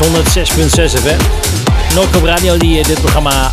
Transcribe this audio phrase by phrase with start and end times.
[0.00, 1.18] FM.
[1.94, 3.50] Noordkop Radio die eh, dit programma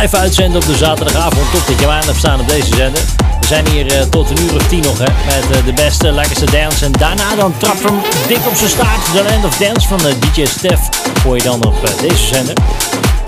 [0.00, 1.50] live uitzendt op de zaterdagavond.
[1.52, 3.02] Top dat je aan hebt staan op deze zender.
[3.40, 6.12] We zijn hier uh, tot een uur of tien nog hè, met uh, de beste,
[6.12, 6.84] lekkerste dance.
[6.84, 9.04] En daarna dan trap hem dik op zijn staart.
[9.14, 10.80] The Land of Dance van de DJ Stef
[11.24, 12.54] hoor je dan op deze zender.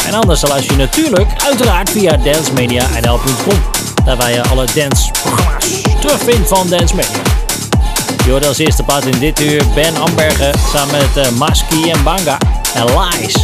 [0.06, 3.58] En anders luister je natuurlijk uiteraard via dancemania.nl.com.
[4.04, 7.31] Daar waar je alle danceprogramma's terugvindt van Dance Media.
[8.24, 12.02] Je hoort als eerste paard in dit uur Ben Ambergen samen met uh, Maski en
[12.02, 12.38] Banga
[12.74, 13.36] en Lies.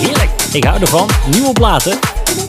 [0.00, 1.08] Heerlijk, ik hou ervan.
[1.30, 1.98] Nieuwe platen.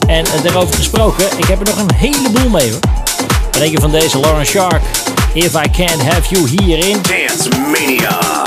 [0.06, 3.70] En uh, daarover gesproken, ik heb er nog een heleboel mee hoor.
[3.70, 4.82] Je van deze Lauren Shark?
[5.32, 6.98] If I Can't Have You hierin.
[7.02, 8.44] Dance Mania.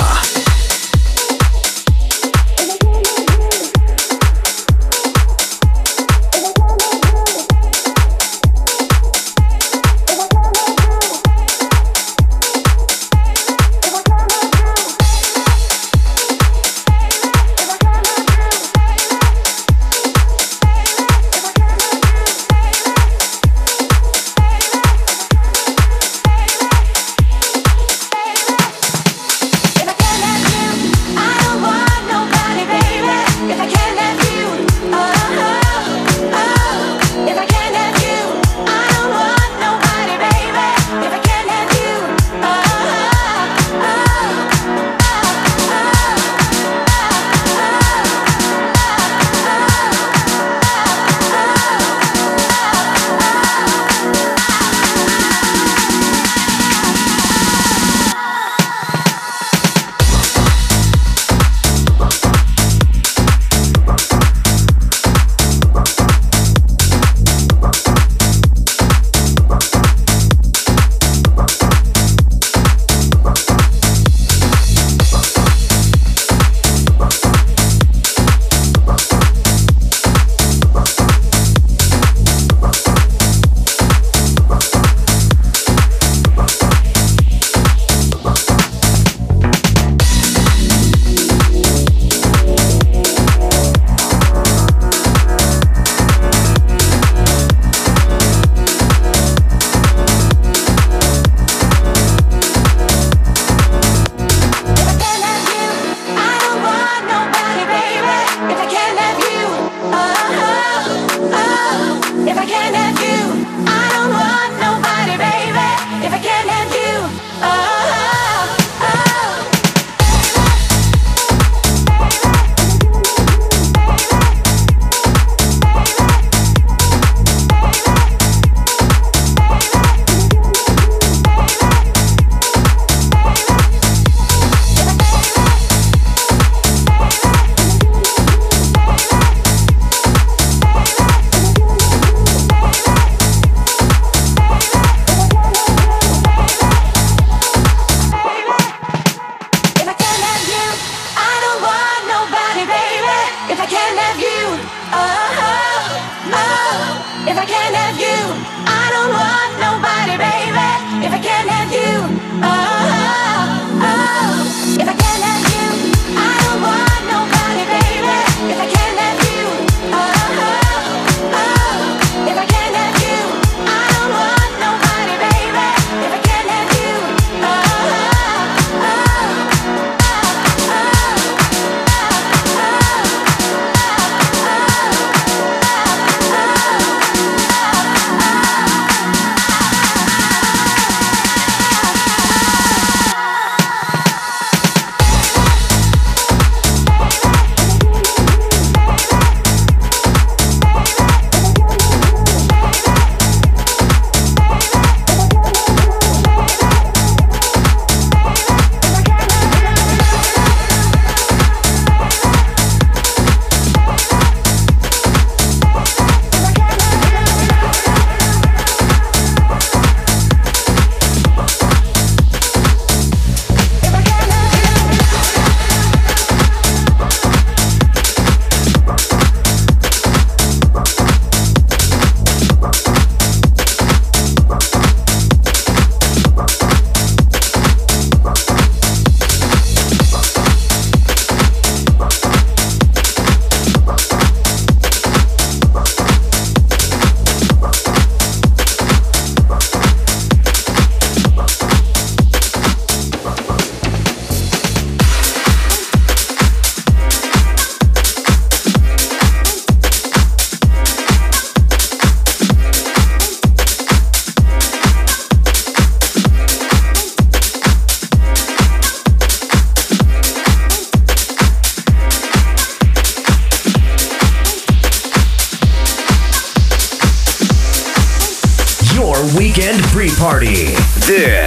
[281.08, 281.37] Yeah.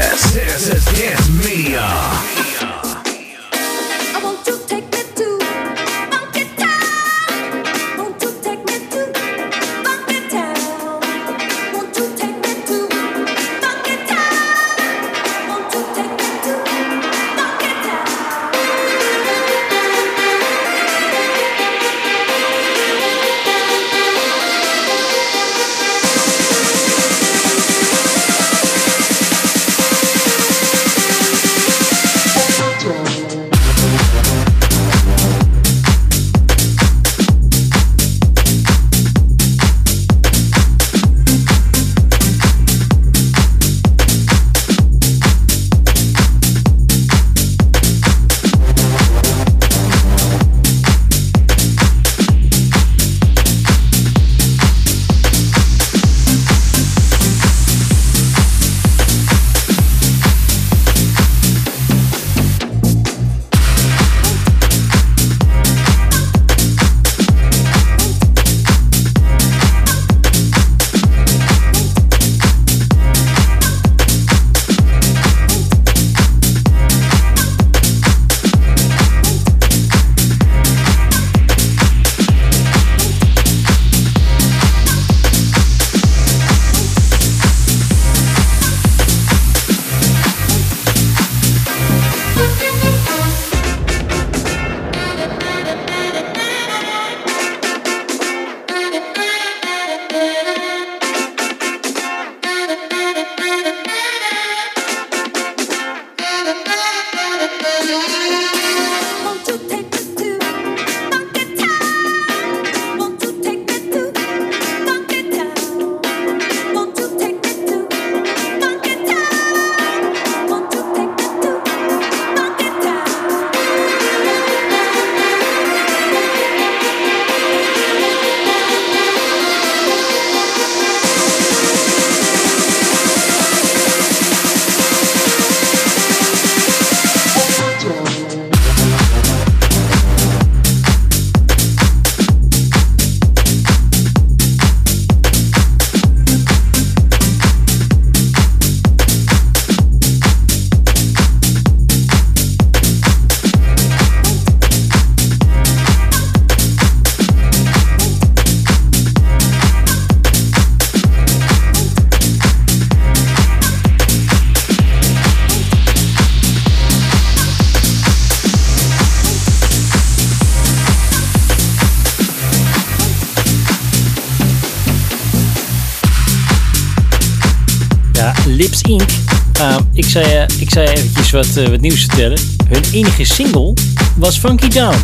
[181.32, 182.40] Wat, uh, wat nieuws vertellen.
[182.68, 183.74] Hun enige single
[184.16, 184.96] was Funky Down.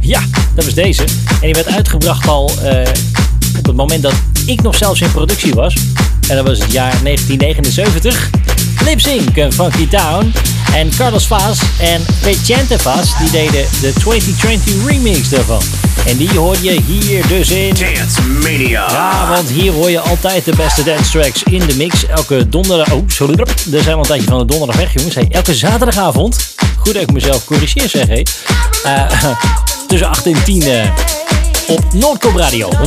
[0.00, 0.20] Ja,
[0.54, 1.02] dat was deze.
[1.02, 2.80] En die werd uitgebracht al uh,
[3.58, 4.14] op het moment dat
[4.46, 5.74] ik nog zelfs in productie was.
[6.28, 8.30] En dat was het jaar 1979.
[8.84, 9.00] Lip
[9.36, 10.32] en Funky Town.
[10.74, 15.62] En Carlos Vaz en Pechente Vaz die deden de 2020 remix daarvan.
[16.06, 17.74] En die hoor je hier dus in...
[17.74, 18.90] Dance Mania.
[18.90, 22.06] Ja, want hier hoor je altijd de beste dance tracks in de mix.
[22.06, 22.92] Elke donderdag...
[22.92, 23.34] Oh, sorry.
[23.36, 25.14] Daar zijn we een tijdje van de donderdag weg, jongens.
[25.14, 26.54] Hey, elke zaterdagavond.
[26.76, 28.06] Goed dat ik mezelf corrigeer, zeg.
[28.06, 28.26] Hey.
[28.86, 29.32] Uh,
[29.88, 30.62] tussen 8 en 10...
[30.62, 30.90] Uh,
[31.70, 32.78] op Noordcom Radio 106.6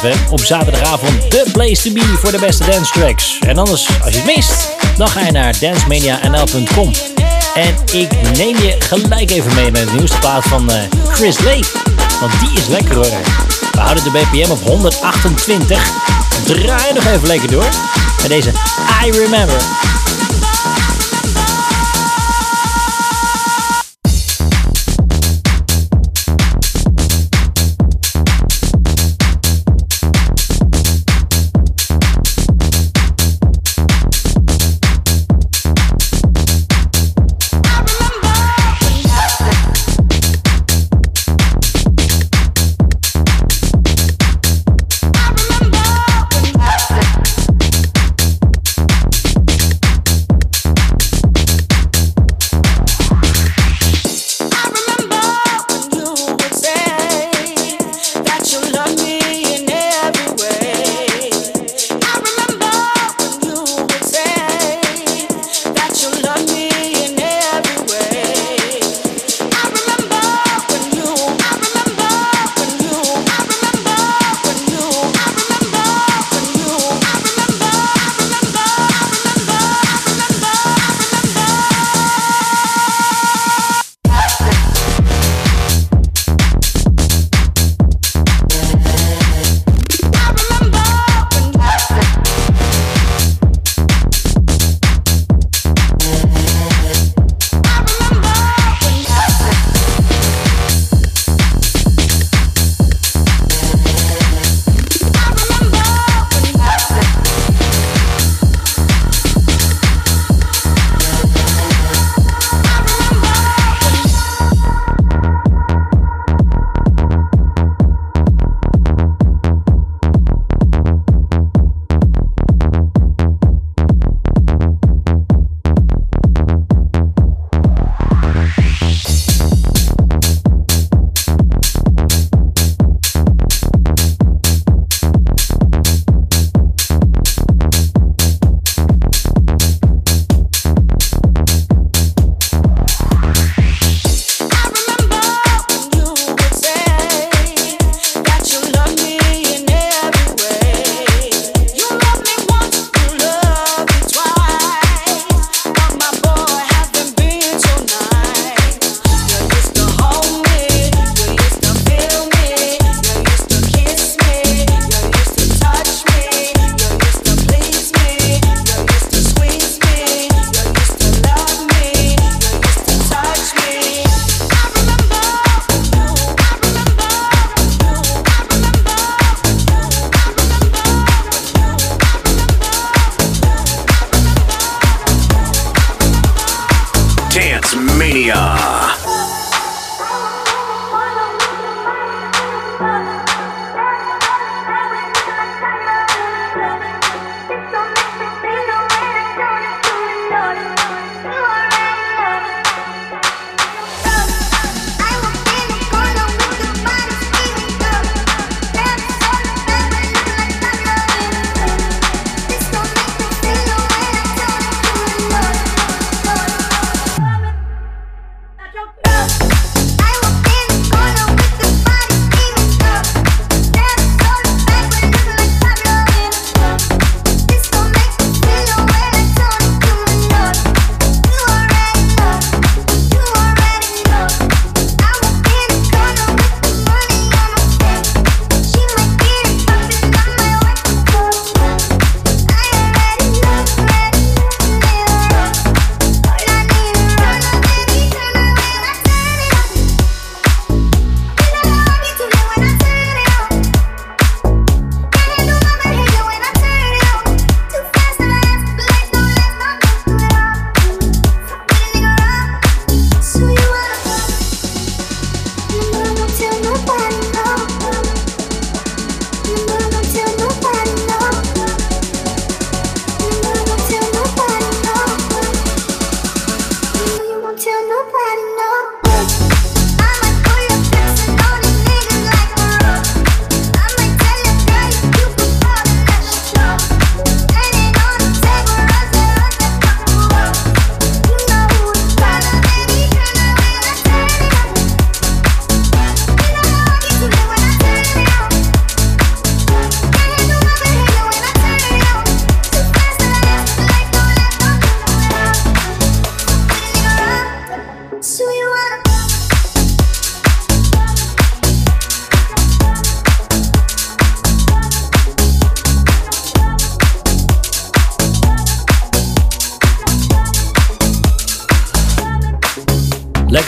[0.00, 0.30] FM.
[0.30, 3.38] Op zaterdagavond de place to be voor de beste dance tracks.
[3.40, 6.92] En anders, als je het mist, dan ga je naar dancemanianl.com.
[7.54, 10.76] En ik neem je gelijk even mee naar de nieuwste plaat van uh,
[11.08, 11.66] Chris Lake.
[12.20, 13.20] Want die is lekker hoor.
[13.72, 15.90] We houden de BPM op 128.
[16.44, 17.68] Draai nog even lekker door.
[18.20, 18.52] Met deze
[19.04, 19.62] I Remember.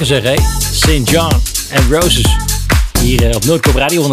[0.05, 0.35] Zeg, hé.
[0.73, 1.11] St.
[1.11, 1.33] John
[1.71, 2.37] en Roses.
[3.01, 4.09] Hier eh, op Noordkop Radio 106.6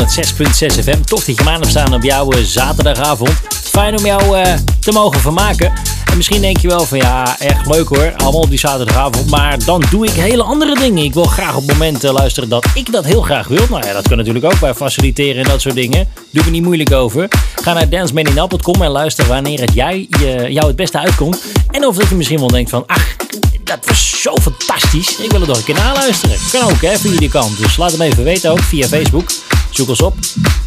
[0.83, 1.01] FM.
[1.05, 3.31] Toch dat je maandag staan op jouw eh, zaterdagavond.
[3.63, 5.73] Fijn om jou uh, te mogen vermaken.
[6.11, 8.13] En misschien denk je wel van ja, echt leuk hoor.
[8.17, 9.29] Allemaal op die zaterdagavond.
[9.29, 11.03] Maar dan doe ik hele andere dingen.
[11.03, 13.65] Ik wil graag op momenten luisteren dat ik dat heel graag wil.
[13.69, 16.07] Nou ja, dat kan natuurlijk ook bij faciliteren en dat soort dingen.
[16.31, 17.27] Doe me niet moeilijk over.
[17.61, 21.41] Ga naar dancemania.com en luister wanneer het jij, je, jou het beste uitkomt.
[21.71, 23.15] En of dat je misschien wel denkt van ach,
[23.63, 25.17] dat was zo fantastisch.
[25.17, 26.37] Ik wil het nog een keer naluisteren.
[26.51, 27.57] Kan ook hè, via die kant.
[27.57, 29.31] Dus laat hem even weten ook via Facebook.
[29.69, 30.15] Zoek ons op,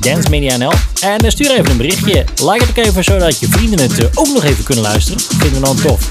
[0.01, 0.29] Dance.
[1.01, 2.25] En eh, stuur even een berichtje.
[2.35, 5.21] Like het ook even, zodat je vrienden het eh, ook nog even kunnen luisteren.
[5.21, 6.09] Vinden we dan tof.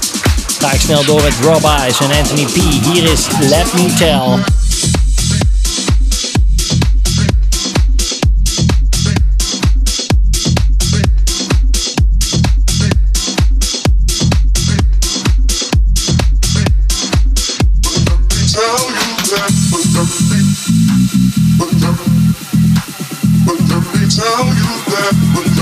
[0.58, 2.54] Ga ik snel door met Rob Eyes en Anthony P.
[2.84, 4.42] Hier is Let Me Tell.
[24.24, 24.54] tell you
[24.88, 25.53] that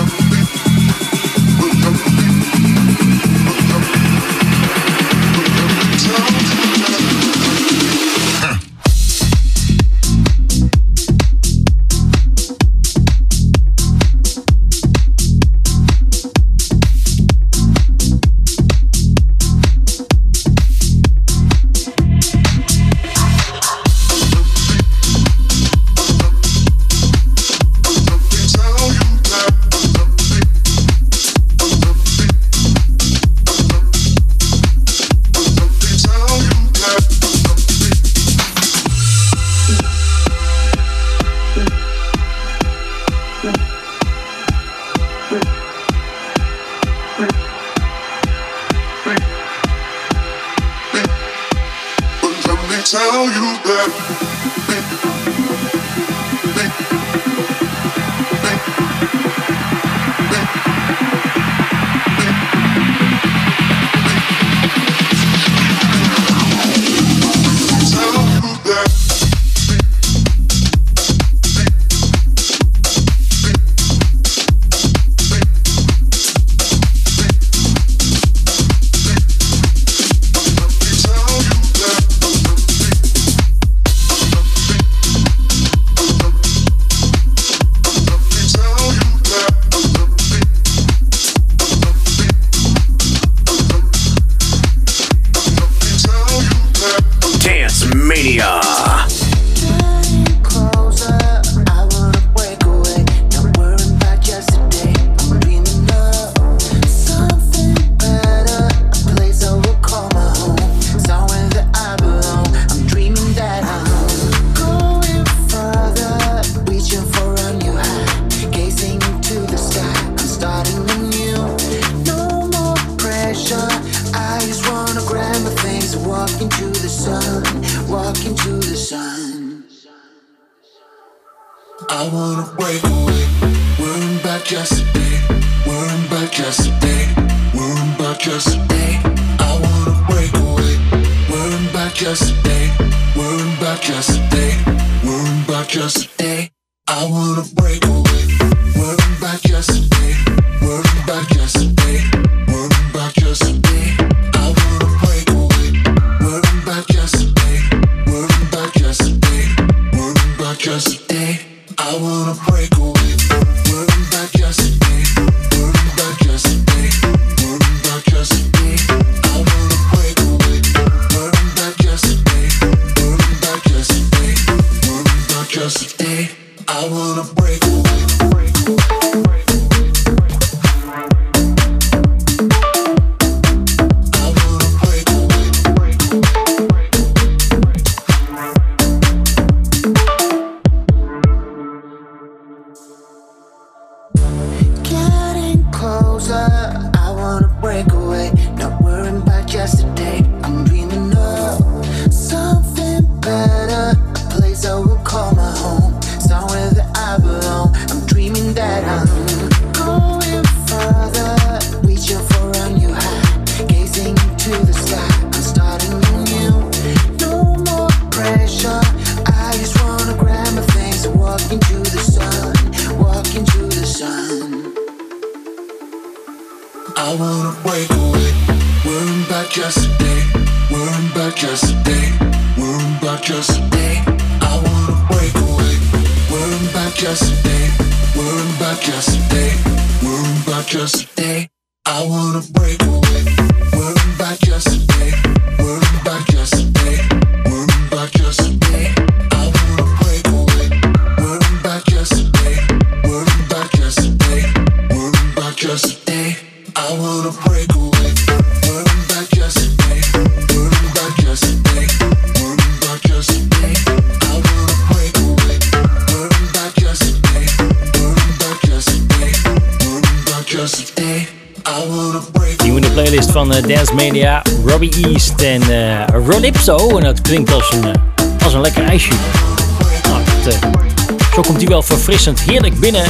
[282.02, 283.04] verfrissend heerlijk binnen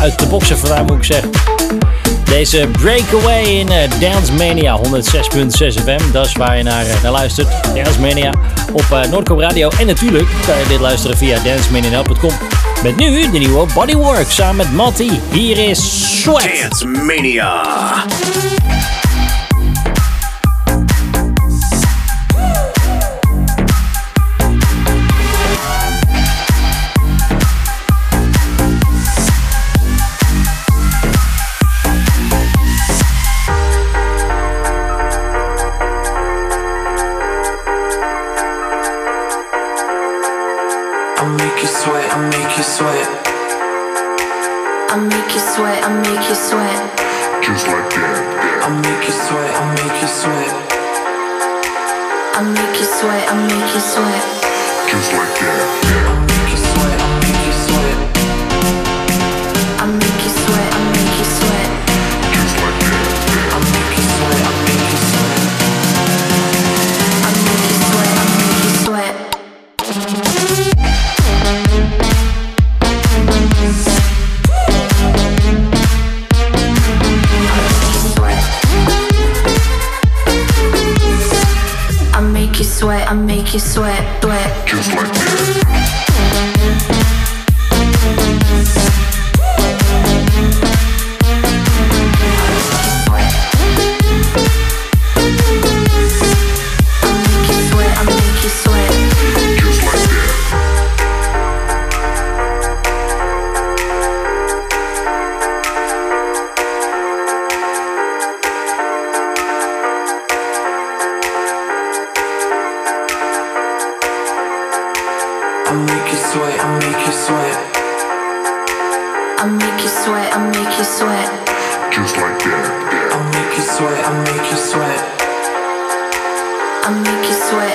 [0.00, 1.30] uit de boxen vandaar moet ik zeggen.
[2.24, 3.68] Deze breakaway in
[4.00, 4.86] Dance Mania 106.6
[5.56, 6.12] FM.
[6.12, 7.48] Dat is waar je naar, naar luistert.
[7.74, 8.32] Dance Mania
[8.72, 9.70] op Noordcoop Radio.
[9.78, 12.32] En natuurlijk kan je dit luisteren via dancemania.com.
[12.82, 15.10] Met nu de nieuwe Bodywork samen met Matty.
[15.30, 16.60] Hier is Sweat.
[16.60, 17.62] Dance Mania.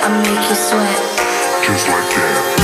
[0.02, 1.64] I make you sweat.
[1.64, 2.59] Just like that.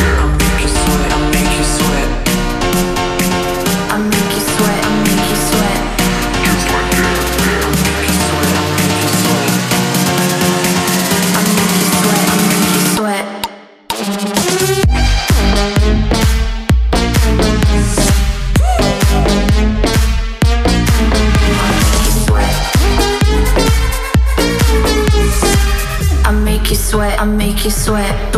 [27.66, 28.36] you sweat.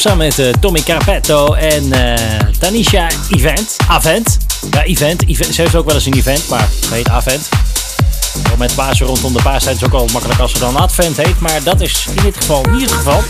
[0.00, 1.92] Samen met Tommy Carpetto en
[2.58, 3.76] Tanisha Event.
[3.88, 4.36] Avent.
[4.70, 5.28] Ja, event.
[5.28, 5.54] event.
[5.54, 7.48] Ze heeft ook wel eens een event, maar het heet Avent.
[8.58, 11.40] Met Pasen rondom de paas zijn het ook al makkelijk als ze dan Advent heet.
[11.40, 13.22] Maar dat is in dit geval niet het geval.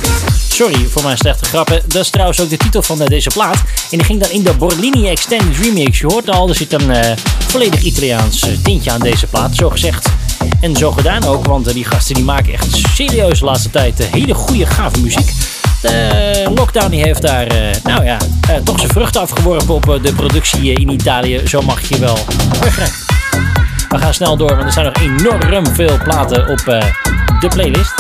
[0.48, 1.82] Sorry voor mijn slechte grappen.
[1.86, 3.56] Dat is trouwens ook de titel van deze plaat.
[3.90, 5.98] En die ging dan in de Borlini Extended Remix.
[5.98, 7.00] Je hoort al, er zit een uh,
[7.48, 10.08] volledig Italiaans tintje aan deze plaat, zo gezegd.
[10.60, 14.34] En zo gedaan ook, want die gasten die maken echt serieus de laatste tijd hele
[14.34, 15.32] goede, gave muziek.
[15.80, 17.46] De lockdown die heeft daar,
[17.82, 18.16] nou ja,
[18.64, 21.40] toch zijn vruchten afgeworpen op de productie in Italië.
[21.46, 22.18] Zo mag je wel.
[23.88, 26.64] We gaan snel door, want er zijn nog enorm veel platen op
[27.40, 27.94] de playlist.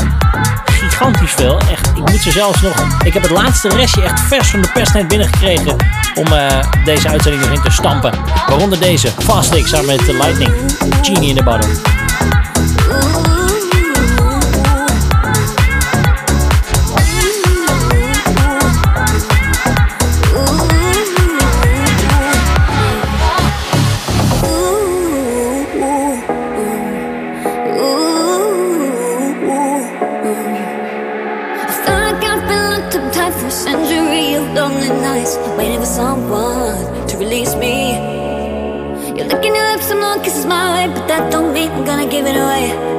[0.64, 1.58] Gigantisch veel.
[1.58, 2.86] Echt, ik moet ze zelfs nog.
[3.04, 5.76] Ik heb het laatste restje echt vers van de persnet binnengekregen.
[6.14, 6.26] Om
[6.84, 8.14] deze uitzending erin te stampen.
[8.48, 9.08] Waaronder deze.
[9.18, 10.52] Fast samen met The Lightning.
[11.02, 11.99] Genie in the Bottle.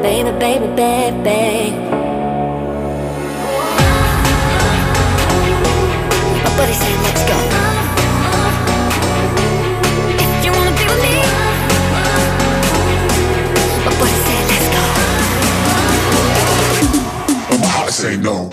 [0.02, 0.68] Baby, baby,
[1.24, 1.72] baby.
[6.44, 7.38] My buddy said, let's go.
[10.24, 10.74] If you wanna
[11.06, 11.16] me,
[13.86, 14.84] my buddy said, let's go.
[17.62, 18.50] My heart say no.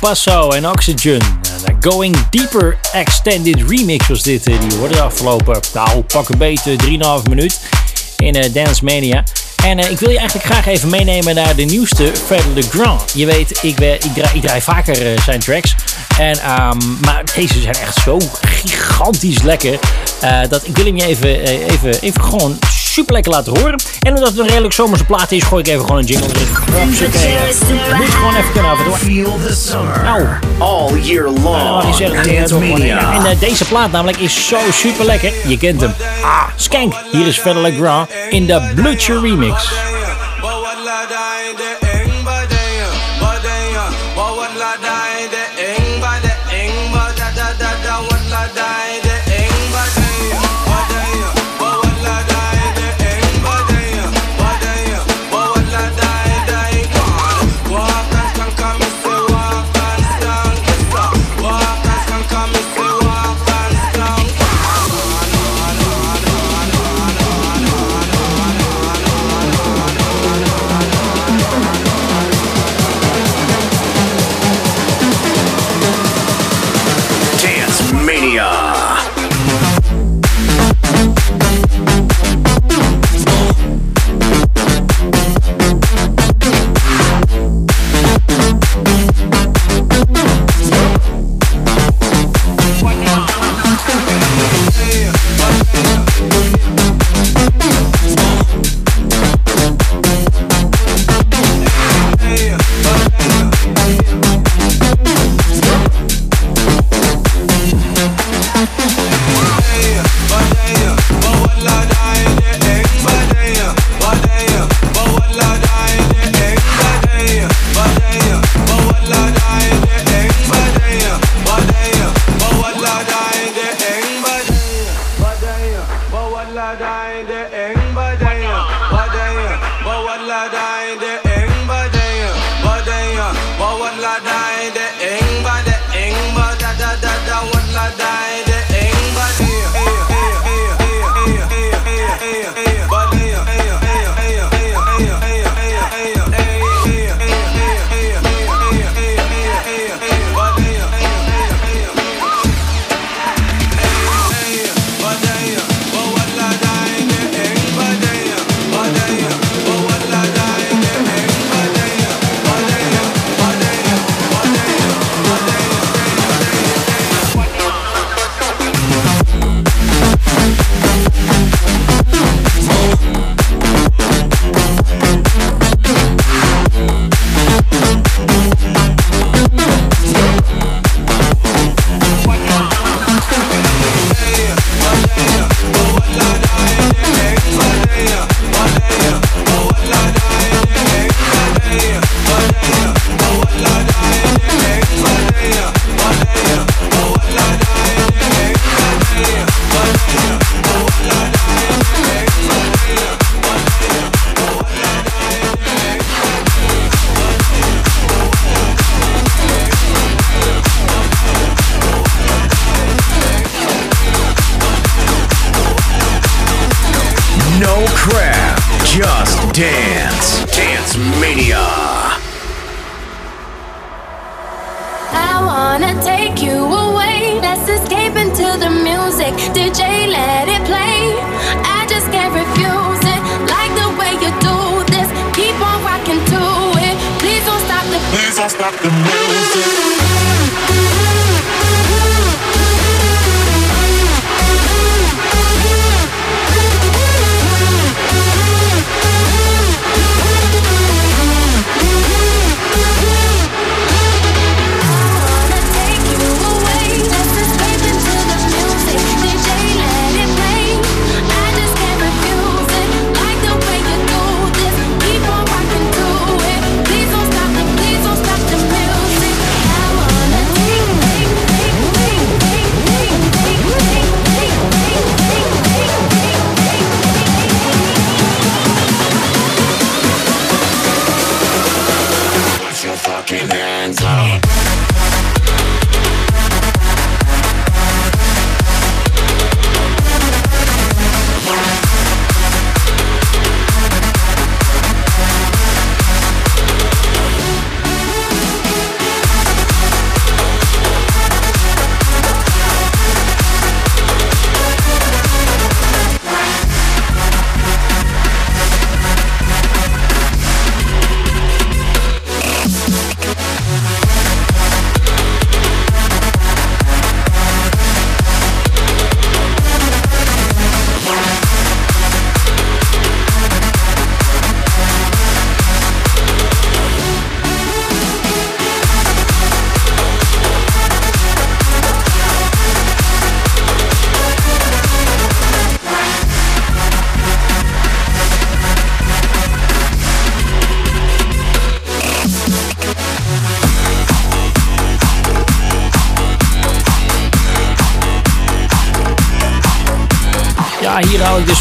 [0.00, 1.18] Passo en Oxygen.
[1.64, 4.46] De Going Deeper Extended Remix was dit.
[4.46, 6.76] Eh, die hoorde de afgelopen, nou pak een beetje
[7.22, 7.60] 3,5 minuut
[8.16, 9.24] in uh, Dance Mania.
[9.64, 13.12] En ik wil je eigenlijk graag even meenemen naar de nieuwste Fred de Grand.
[13.14, 15.74] Je weet, ik, ik, draai, ik draai vaker zijn tracks.
[16.18, 19.78] En, um, maar deze zijn echt zo gigantisch lekker.
[20.48, 22.58] Dat ik wil hem je even, even, even gewoon
[22.94, 23.80] super lekker laten horen.
[24.00, 26.48] En omdat het een redelijk zomerse plaat is, gooi ik even gewoon een jingle erin.
[27.96, 28.96] Moet gewoon even kunnen af en toe.
[28.96, 30.02] Feel the summer.
[30.04, 30.26] Nou.
[30.58, 31.82] All year long.
[31.82, 31.82] Nou,
[32.22, 32.54] Dance.
[32.54, 35.32] En uh, deze plaat namelijk is zo super lekker.
[35.46, 35.94] Je kent hem.
[36.22, 36.94] Ah, Skank.
[37.12, 39.72] Hier is Fedele Grand in de Blucher remix.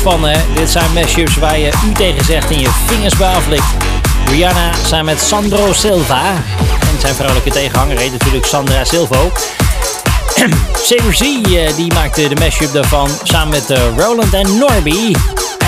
[0.04, 0.24] Van.
[0.24, 0.40] Hè.
[0.56, 3.64] Dit zijn mashups waar je u tegen zegt en je vingers bij aflikt.
[4.30, 6.32] Rihanna zijn met Sandro Silva.
[6.80, 9.32] En zijn vrouwelijke tegenhanger heet natuurlijk Sandra Silvo.
[10.74, 11.20] CRC
[11.56, 15.16] eh, die maakte de mashup daarvan samen met uh, Roland en Norby.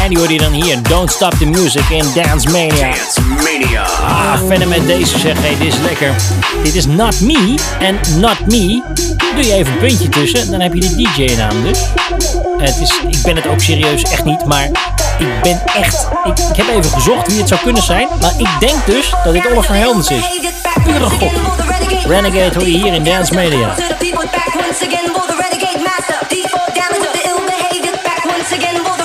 [0.04, 0.82] En die hoorde je dan hier.
[0.82, 2.92] Don't Stop the Music in Dance Mania.
[2.92, 3.84] Dance Mania.
[3.84, 5.42] Ah, verder met deze zeg.
[5.42, 6.16] Hey, dit is lekker.
[6.64, 8.84] Dit is Not Me en Not Me.
[9.36, 10.52] Doe je even een puntje tussen.
[10.52, 11.80] Dan heb je de DJ-naam dus.
[12.58, 14.66] Het is, ik ben het ook serieus echt niet, maar
[15.20, 16.08] ik ben echt...
[16.24, 19.34] Ik, ik heb even gezocht wie het zou kunnen zijn, maar ik denk dus dat
[19.34, 20.52] dit Oliver Heldens is.
[20.84, 21.32] Pure god.
[22.06, 23.76] Renegade hoor je hier in Dance Media.
[24.76, 28.76] once again, will the renegade master D4 damage of the ill behavior back once again,
[28.84, 29.05] will the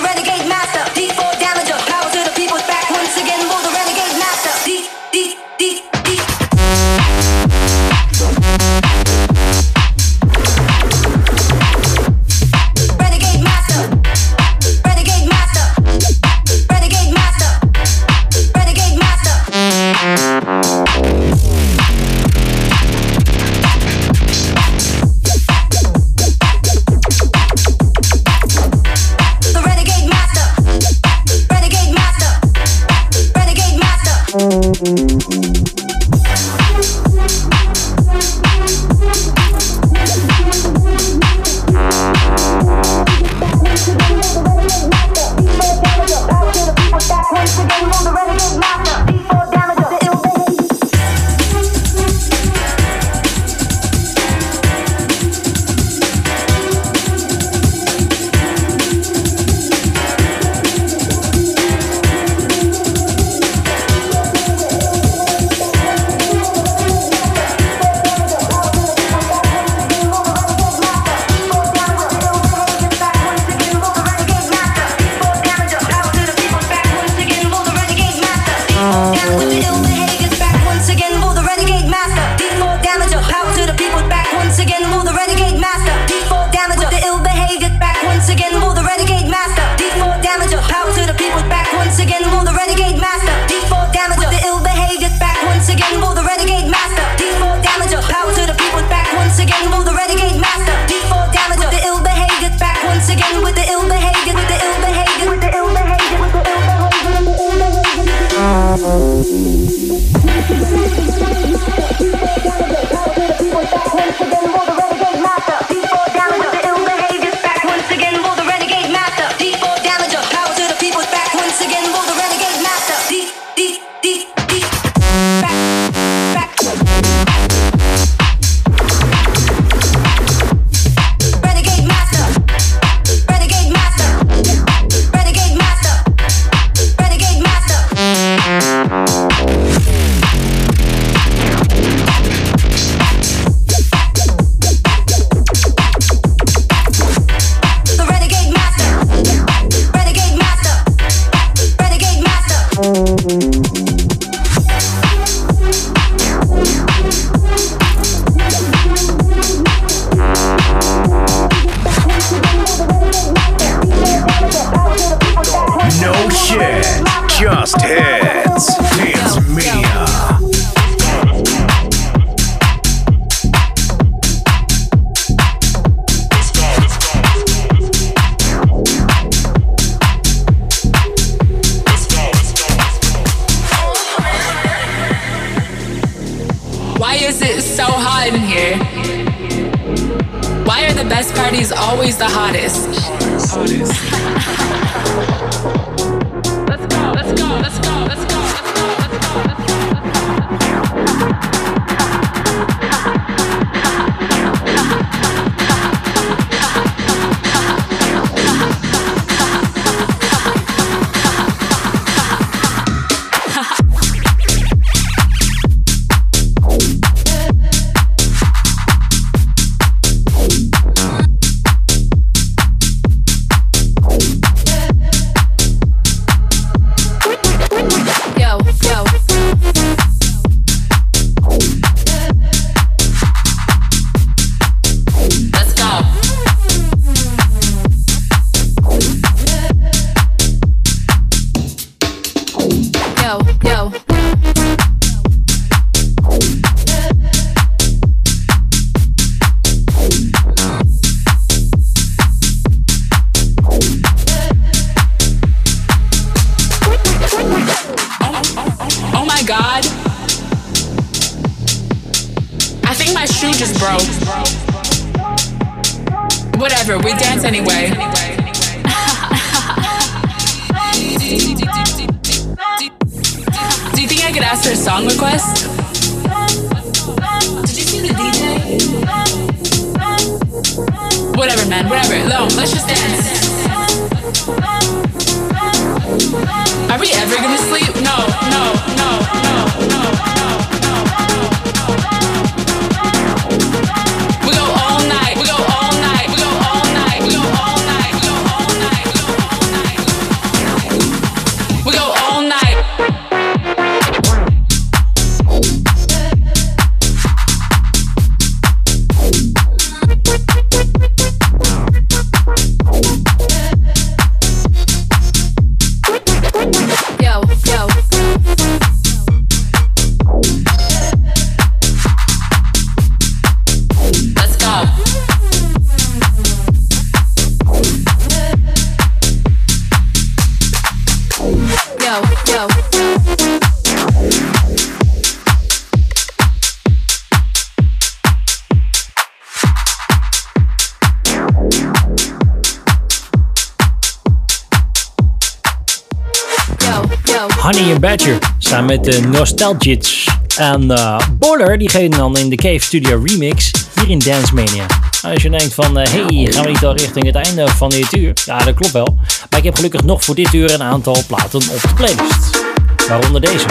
[349.03, 350.29] de Nostalgics.
[350.57, 354.87] En eh Border die geven dan in de Cave Studio Remix hier in Dance Mania.
[355.23, 357.91] Nou, als je denkt van, eh, hey, gaan we niet al richting het einde van
[357.91, 358.33] dit uur?
[358.45, 359.19] Ja, dat klopt wel.
[359.51, 362.65] Maar ik heb gelukkig nog voor dit uur een aantal platen op de playlist.
[363.09, 363.67] Waaronder deze.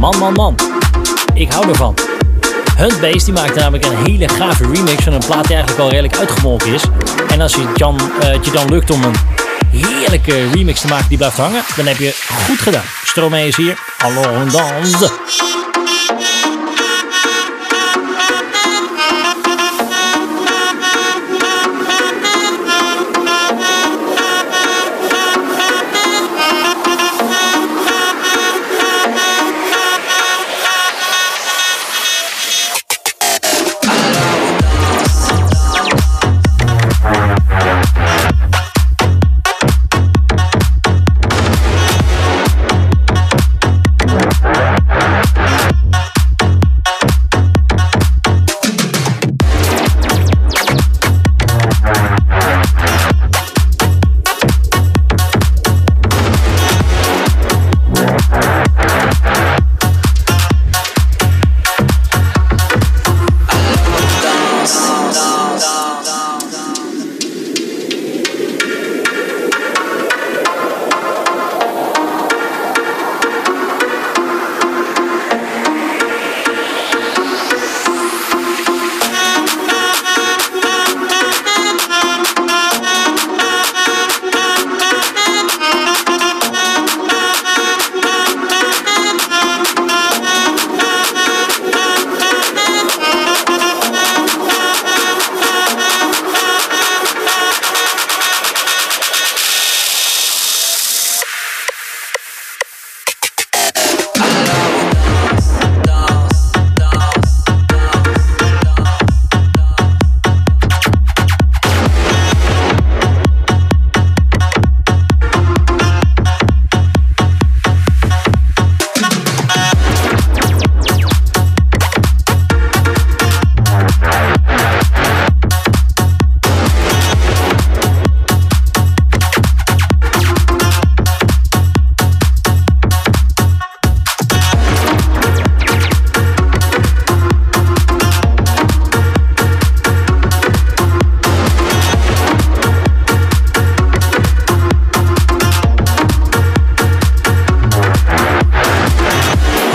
[0.00, 0.54] Man, man, man.
[1.34, 1.94] Ik hou ervan.
[2.76, 5.90] Hunt Bass die maakt namelijk een hele gave remix van een plaat die eigenlijk al
[5.90, 6.82] redelijk uitgemolken is.
[7.28, 7.62] En als je,
[8.20, 9.14] eh, het je dan lukt om een
[9.70, 12.14] heerlijke remix te maken die blijft hangen, dan heb je
[12.46, 13.03] goed gedaan.
[13.14, 13.76] Stromae is hier.
[14.00, 15.63] Allons danse.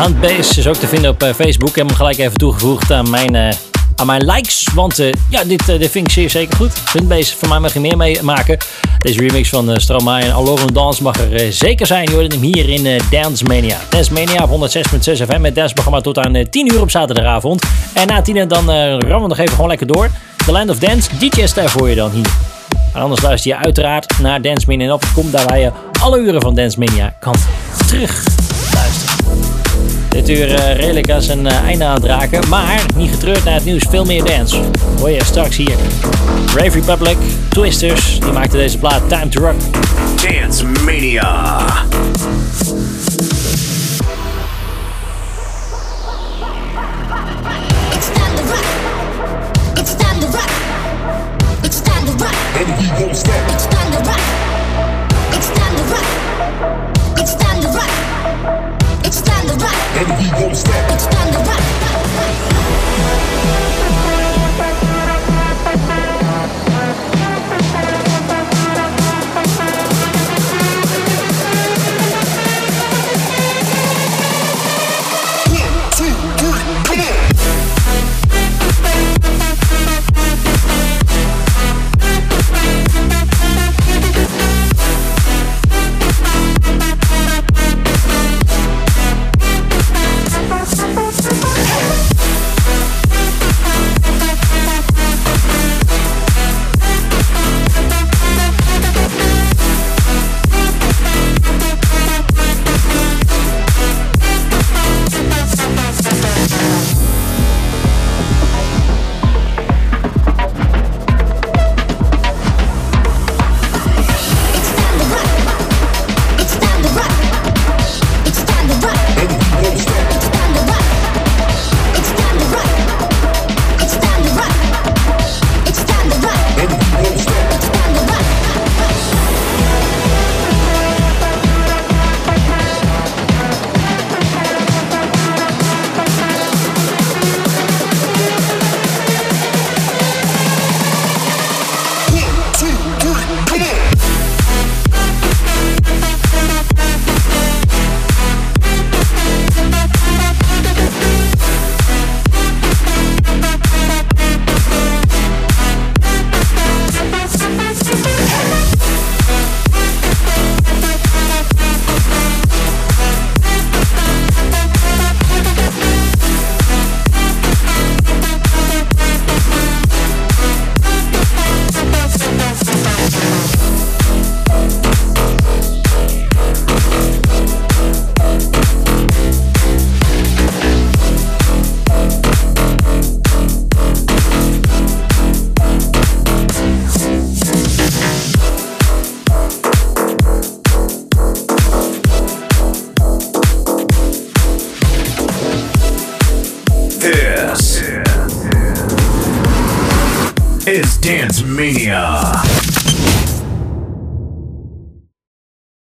[0.02, 1.70] Hunt Base is ook te vinden op eh, Facebook.
[1.70, 3.50] Ik heb hem gelijk even toegevoegd aan mijn, eh,
[4.00, 4.68] aan mijn likes.
[4.74, 6.74] Want eh, ja, dit, eh, dit vind ik zeer zeker goed.
[6.92, 8.58] Hunt Base, voor mij mag je meer meemaken.
[9.00, 12.10] Deze remix van uh, Stromae en Alone Dance mag er zeker zijn.
[12.10, 13.78] Je hoort hem hier in Dance Mania.
[13.90, 15.44] Dance Mania op 106.6 FM.
[15.44, 17.64] Het danceprogramma tot aan eh, 10 uur op zaterdagavond.
[17.94, 20.10] En na 10 uur dan rammen we nog even gewoon lekker door.
[20.46, 22.28] The Land of Dance, DJ Ster voor je dan hier.
[22.94, 25.72] Anders luister je uiteraard naar Dance Mania en op komt daar waar je
[26.02, 27.36] alle uren van Dance Mania kan
[27.88, 28.24] terug.
[30.20, 33.54] Dit uur eh, redelijk als een eh, einde aan het raken, maar niet getreurd naar
[33.54, 34.62] het nieuws, veel meer dance.
[34.98, 35.76] Hoor je straks hier.
[36.56, 37.18] Rave Republic,
[37.50, 39.56] Twisters, die maakten deze plaat Time to Rock.
[40.22, 41.68] Dance Mania.
[57.16, 58.79] It's time to rock.
[59.10, 59.74] It's time to rock.
[59.96, 60.06] It's time to rock.
[60.06, 60.92] And we won't stop.
[60.92, 61.58] It's time to rock.
[61.58, 62.30] It's time to rock.
[62.30, 64.09] It's time to rock.